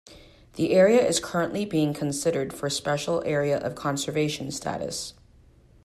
The 0.53 0.73
area 0.73 1.07
is 1.07 1.19
currently 1.19 1.63
being 1.63 1.93
considered 1.93 2.53
for 2.53 2.71
Special 2.71 3.21
Area 3.23 3.59
of 3.59 3.75
Conservation 3.75 4.49
status. 4.49 5.13